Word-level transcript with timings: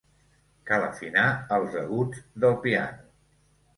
Cal 0.69 0.85
afinar 0.85 1.25
els 1.57 1.77
aguts 1.85 2.25
del 2.47 2.59
piano. 2.65 3.09